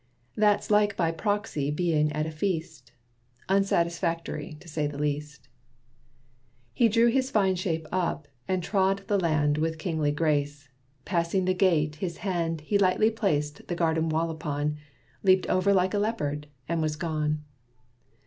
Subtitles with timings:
[0.35, 2.91] That's like by proxy being at a feast;
[3.47, 5.47] Unsatisfactory, to say the least."
[6.73, 10.69] He drew his fine shape up, and trod the land With kingly grace.
[11.05, 14.77] Passing the gate, his hand He lightly placed the garden wall upon,
[15.21, 17.43] Leaped over like a leopard, and was gone.